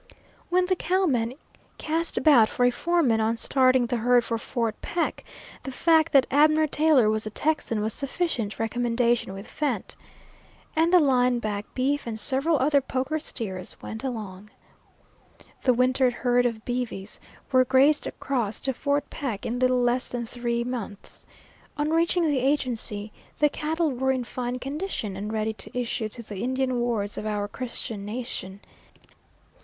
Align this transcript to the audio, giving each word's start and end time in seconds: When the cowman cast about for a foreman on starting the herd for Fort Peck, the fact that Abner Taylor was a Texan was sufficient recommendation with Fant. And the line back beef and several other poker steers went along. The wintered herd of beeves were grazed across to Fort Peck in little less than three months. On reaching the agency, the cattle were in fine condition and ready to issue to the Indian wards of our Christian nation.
When 0.49 0.65
the 0.65 0.75
cowman 0.75 1.33
cast 1.77 2.17
about 2.17 2.49
for 2.49 2.65
a 2.65 2.71
foreman 2.71 3.21
on 3.21 3.37
starting 3.37 3.85
the 3.85 3.97
herd 3.97 4.25
for 4.25 4.39
Fort 4.39 4.73
Peck, 4.81 5.23
the 5.61 5.71
fact 5.71 6.11
that 6.11 6.25
Abner 6.31 6.65
Taylor 6.65 7.07
was 7.07 7.27
a 7.27 7.29
Texan 7.29 7.81
was 7.81 7.93
sufficient 7.93 8.57
recommendation 8.57 9.31
with 9.31 9.47
Fant. 9.47 9.95
And 10.75 10.91
the 10.91 10.97
line 10.97 11.37
back 11.37 11.71
beef 11.75 12.07
and 12.07 12.19
several 12.19 12.57
other 12.57 12.81
poker 12.81 13.19
steers 13.19 13.79
went 13.79 14.03
along. 14.03 14.49
The 15.61 15.73
wintered 15.75 16.13
herd 16.13 16.47
of 16.47 16.65
beeves 16.65 17.19
were 17.51 17.63
grazed 17.63 18.07
across 18.07 18.59
to 18.61 18.73
Fort 18.73 19.07
Peck 19.11 19.45
in 19.45 19.59
little 19.59 19.81
less 19.81 20.09
than 20.09 20.25
three 20.25 20.63
months. 20.63 21.27
On 21.77 21.91
reaching 21.91 22.25
the 22.25 22.39
agency, 22.39 23.11
the 23.37 23.49
cattle 23.49 23.91
were 23.91 24.11
in 24.11 24.23
fine 24.23 24.57
condition 24.57 25.15
and 25.15 25.31
ready 25.31 25.53
to 25.53 25.79
issue 25.79 26.09
to 26.09 26.23
the 26.23 26.41
Indian 26.41 26.79
wards 26.79 27.19
of 27.19 27.27
our 27.27 27.47
Christian 27.47 28.03
nation. 28.03 28.61